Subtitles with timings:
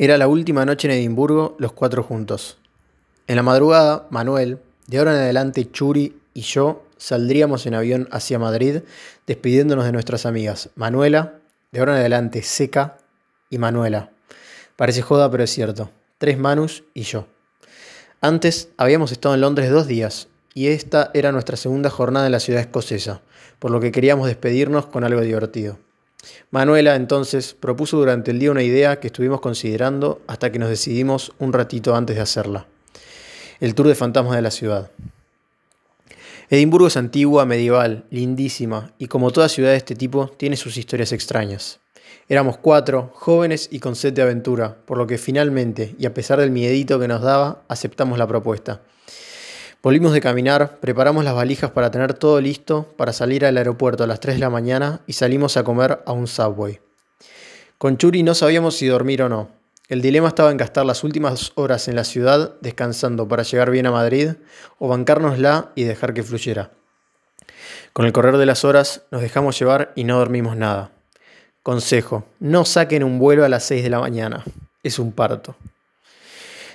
[0.00, 2.56] Era la última noche en Edimburgo, los cuatro juntos.
[3.26, 8.38] En la madrugada, Manuel, de ahora en adelante Churi y yo saldríamos en avión hacia
[8.38, 8.82] Madrid,
[9.26, 10.70] despidiéndonos de nuestras amigas.
[10.76, 11.40] Manuela,
[11.72, 12.98] de ahora en adelante Seca
[13.50, 14.12] y Manuela.
[14.76, 15.90] Parece joda, pero es cierto.
[16.18, 17.26] Tres Manus y yo.
[18.20, 22.40] Antes habíamos estado en Londres dos días, y esta era nuestra segunda jornada en la
[22.40, 23.20] ciudad escocesa,
[23.58, 25.76] por lo que queríamos despedirnos con algo divertido.
[26.50, 31.32] Manuela entonces propuso durante el día una idea que estuvimos considerando hasta que nos decidimos
[31.38, 32.66] un ratito antes de hacerla.
[33.60, 34.90] El tour de fantasmas de la ciudad.
[36.50, 41.12] Edimburgo es antigua, medieval, lindísima, y como toda ciudad de este tipo, tiene sus historias
[41.12, 41.78] extrañas.
[42.30, 46.40] Éramos cuatro, jóvenes y con sed de aventura, por lo que finalmente, y a pesar
[46.40, 48.80] del miedito que nos daba, aceptamos la propuesta.
[49.80, 54.08] Volvimos de caminar, preparamos las valijas para tener todo listo para salir al aeropuerto a
[54.08, 56.80] las 3 de la mañana y salimos a comer a un subway.
[57.78, 59.50] Con Churi no sabíamos si dormir o no.
[59.88, 63.86] El dilema estaba en gastar las últimas horas en la ciudad descansando para llegar bien
[63.86, 64.30] a Madrid
[64.80, 66.72] o bancárnosla y dejar que fluyera.
[67.92, 70.90] Con el correr de las horas nos dejamos llevar y no dormimos nada.
[71.62, 74.44] Consejo, no saquen un vuelo a las 6 de la mañana.
[74.82, 75.54] Es un parto.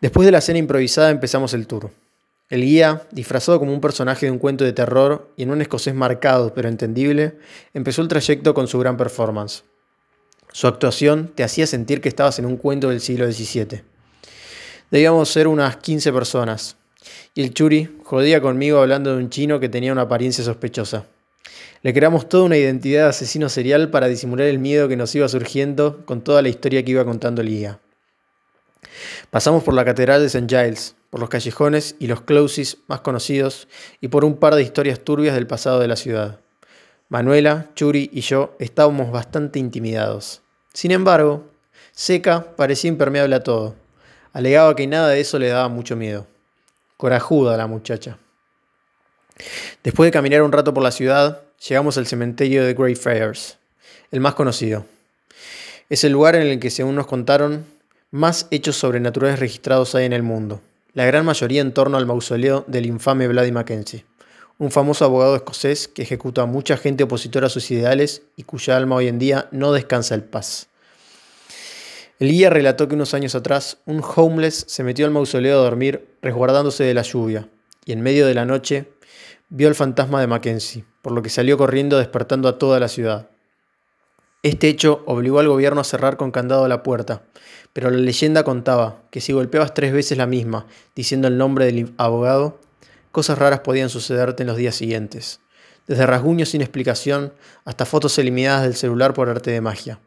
[0.00, 1.90] Después de la cena improvisada empezamos el tour.
[2.54, 5.92] El guía, disfrazado como un personaje de un cuento de terror y en un escocés
[5.92, 7.36] marcado pero entendible,
[7.72, 9.64] empezó el trayecto con su gran performance.
[10.52, 13.82] Su actuación te hacía sentir que estabas en un cuento del siglo XVII.
[14.88, 16.76] Debíamos ser unas 15 personas,
[17.34, 21.06] y el churi jodía conmigo hablando de un chino que tenía una apariencia sospechosa.
[21.82, 25.28] Le creamos toda una identidad de asesino serial para disimular el miedo que nos iba
[25.28, 27.80] surgiendo con toda la historia que iba contando el guía.
[29.30, 30.46] Pasamos por la Catedral de St.
[30.48, 33.68] Giles, por los callejones y los closes más conocidos
[34.00, 36.40] y por un par de historias turbias del pasado de la ciudad.
[37.08, 40.42] Manuela, Churi y yo estábamos bastante intimidados.
[40.72, 41.44] Sin embargo,
[41.92, 43.76] Seca parecía impermeable a todo.
[44.32, 46.26] Alegaba que nada de eso le daba mucho miedo.
[46.96, 48.18] Corajuda la muchacha.
[49.84, 53.58] Después de caminar un rato por la ciudad, llegamos al cementerio de Greyfriars,
[54.10, 54.86] el más conocido.
[55.88, 57.66] Es el lugar en el que, según nos contaron,
[58.14, 60.60] más hechos sobrenaturales registrados hay en el mundo
[60.92, 64.06] la gran mayoría en torno al mausoleo del infame Bloody Mackenzie,
[64.58, 68.76] un famoso abogado escocés que ejecuta a mucha gente opositora a sus ideales y cuya
[68.76, 70.68] alma hoy en día no descansa en paz.
[72.20, 76.06] El guía relató que unos años atrás un homeless se metió al mausoleo a dormir
[76.22, 77.48] resguardándose de la lluvia
[77.84, 78.92] y en medio de la noche
[79.48, 83.33] vio el fantasma de Mackenzie, por lo que salió corriendo despertando a toda la ciudad.
[84.44, 87.22] Este hecho obligó al gobierno a cerrar con candado la puerta,
[87.72, 91.94] pero la leyenda contaba que si golpeabas tres veces la misma, diciendo el nombre del
[91.96, 92.60] abogado,
[93.10, 95.40] cosas raras podían sucederte en los días siguientes,
[95.86, 97.32] desde rasguños sin explicación
[97.64, 99.98] hasta fotos eliminadas del celular por arte de magia.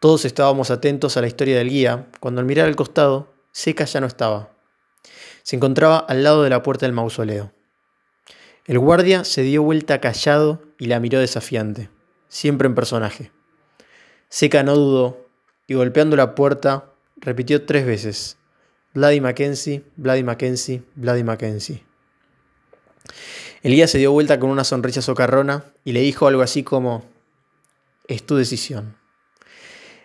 [0.00, 4.00] Todos estábamos atentos a la historia del guía, cuando al mirar al costado, Seca ya
[4.00, 4.50] no estaba.
[5.44, 7.52] Se encontraba al lado de la puerta del mausoleo.
[8.64, 11.90] El guardia se dio vuelta callado y la miró desafiante,
[12.28, 13.35] siempre en personaje.
[14.28, 15.26] Seca no dudó
[15.66, 18.36] y golpeando la puerta repitió tres veces:
[18.94, 21.84] Bloody Mackenzie, Bloody Mackenzie, Bloody Mackenzie.
[23.62, 27.04] El guía se dio vuelta con una sonrisa socarrona y le dijo algo así como:
[28.08, 28.96] Es tu decisión.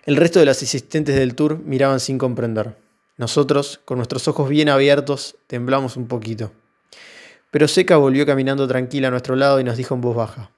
[0.06, 2.76] El resto de los asistentes del tour miraban sin comprender.
[3.18, 6.52] Nosotros, con nuestros ojos bien abiertos, temblamos un poquito.
[7.52, 10.52] Pero Seca volvió caminando tranquila a nuestro lado y nos dijo en voz baja: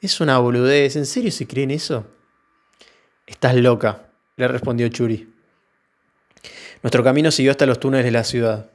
[0.00, 2.06] Es una boludez, ¿en serio se creen eso?
[3.26, 4.02] Estás loca,
[4.36, 5.32] le respondió Churi.
[6.82, 8.70] Nuestro camino siguió hasta los túneles de la ciudad.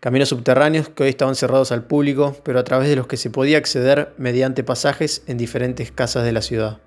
[0.00, 3.30] Caminos subterráneos que hoy estaban cerrados al público, pero a través de los que se
[3.30, 6.80] podía acceder mediante pasajes en diferentes casas de la ciudad.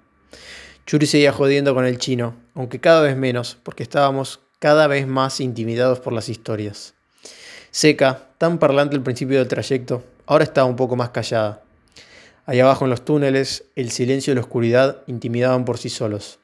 [0.86, 5.40] Churi seguía jodiendo con el chino, aunque cada vez menos, porque estábamos cada vez más
[5.40, 6.96] intimidados por las historias.
[7.72, 11.64] Seca, tan parlante al principio del trayecto, ahora estaba un poco más callada.
[12.46, 16.40] Allá abajo en los túneles, el silencio y la oscuridad intimidaban por sí solos.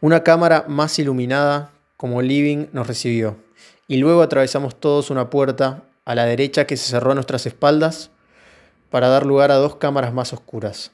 [0.00, 3.36] Una cámara más iluminada como living nos recibió
[3.86, 8.10] y luego atravesamos todos una puerta a la derecha que se cerró a nuestras espaldas
[8.90, 10.92] para dar lugar a dos cámaras más oscuras.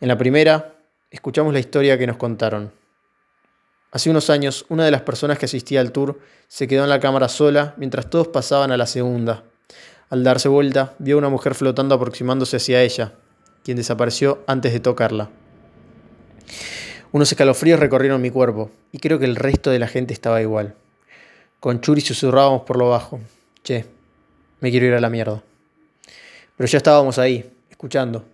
[0.00, 0.74] En la primera,
[1.10, 2.72] escuchamos la historia que nos contaron.
[3.92, 7.00] Hace unos años, una de las personas que asistía al tour se quedó en la
[7.00, 9.44] cámara sola mientras todos pasaban a la segunda.
[10.08, 13.14] Al darse vuelta, vio a una mujer flotando aproximándose hacia ella,
[13.64, 15.30] quien desapareció antes de tocarla.
[17.12, 20.74] Unos escalofríos recorrieron mi cuerpo, y creo que el resto de la gente estaba igual.
[21.58, 23.18] Con Churi susurrábamos por lo bajo.
[23.64, 23.84] Che,
[24.60, 25.42] me quiero ir a la mierda.
[26.56, 28.24] Pero ya estábamos ahí, escuchando.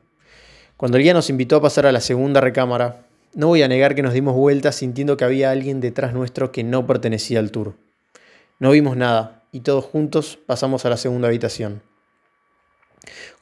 [0.76, 3.02] Cuando el guía nos invitó a pasar a la segunda recámara,
[3.34, 6.64] No voy a negar que nos dimos vueltas sintiendo que había alguien detrás nuestro que
[6.64, 7.74] no pertenecía al tour.
[8.58, 11.82] No vimos nada y todos juntos pasamos a la segunda habitación.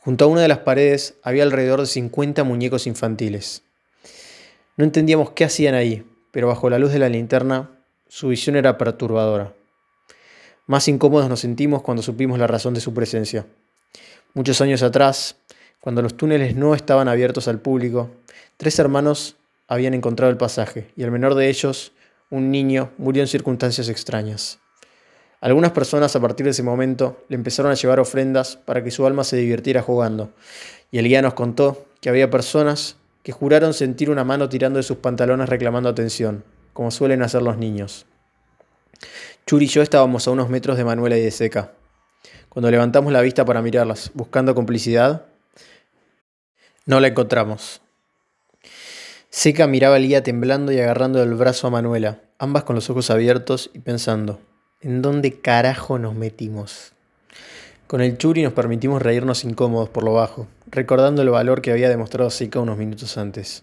[0.01, 3.63] Junto a una de las paredes había alrededor de 50 muñecos infantiles.
[4.77, 7.71] No entendíamos qué hacían ahí, pero bajo la luz de la linterna
[8.09, 9.55] su visión era perturbadora.
[10.67, 13.47] Más incómodos nos sentimos cuando supimos la razón de su presencia.
[14.35, 15.37] Muchos años atrás,
[15.81, 18.11] cuando los túneles no estaban abiertos al público,
[18.57, 19.37] tres hermanos
[19.69, 21.93] habían encontrado el pasaje y el menor de ellos,
[22.31, 24.59] un niño, murió en circunstancias extrañas.
[25.41, 29.07] Algunas personas a partir de ese momento le empezaron a llevar ofrendas para que su
[29.07, 30.33] alma se divirtiera jugando,
[30.91, 34.83] y el guía nos contó que había personas que juraron sentir una mano tirando de
[34.83, 36.45] sus pantalones reclamando atención,
[36.75, 38.07] como suelen hacer los niños.
[39.47, 41.73] Churi y yo estábamos a unos metros de Manuela y de Seca.
[42.51, 45.25] Cuando levantamos la vista para mirarlas, buscando complicidad,
[46.85, 47.81] no la encontramos.
[49.31, 53.11] Seca miraba a Lía temblando y agarrando el brazo a Manuela, ambas con los ojos
[53.11, 54.39] abiertos y pensando,
[54.83, 56.93] ¿en dónde carajo nos metimos?
[57.87, 61.89] Con el churi nos permitimos reírnos incómodos por lo bajo, recordando el valor que había
[61.89, 63.63] demostrado Seca unos minutos antes.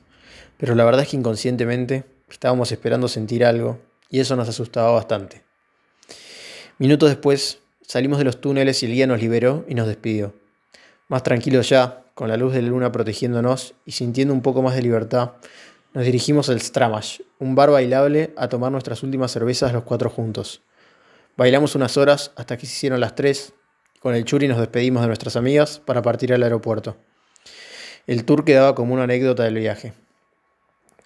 [0.58, 3.80] Pero la verdad es que inconscientemente estábamos esperando sentir algo
[4.10, 5.44] y eso nos asustaba bastante.
[6.80, 10.34] Minutos después salimos de los túneles y el guía nos liberó y nos despidió.
[11.10, 14.76] Más tranquilos ya, con la luz de la luna protegiéndonos y sintiendo un poco más
[14.76, 15.32] de libertad,
[15.94, 20.62] nos dirigimos al Stramash, un bar bailable, a tomar nuestras últimas cervezas los cuatro juntos.
[21.36, 23.54] Bailamos unas horas hasta que se hicieron las tres.
[24.02, 26.98] Con el Churi nos despedimos de nuestras amigas para partir al aeropuerto.
[28.06, 29.94] El tour quedaba como una anécdota del viaje.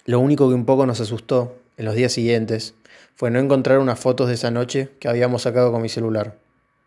[0.04, 2.74] Lo único que un poco nos asustó en los días siguientes
[3.14, 6.36] fue no encontrar unas fotos de esa noche que habíamos sacado con mi celular.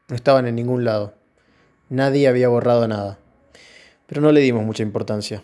[0.10, 1.14] No estaban en ningún lado.
[1.88, 3.20] Nadie había borrado nada
[4.10, 5.44] pero no le dimos mucha importancia.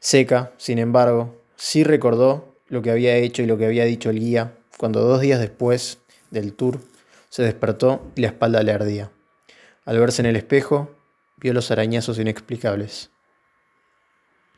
[0.00, 4.18] Seca, sin embargo, sí recordó lo que había hecho y lo que había dicho el
[4.18, 5.98] guía cuando dos días después
[6.30, 6.80] del tour
[7.28, 9.10] se despertó y la espalda le ardía.
[9.90, 10.88] Al verse en el espejo,
[11.38, 13.10] vio los arañazos inexplicables.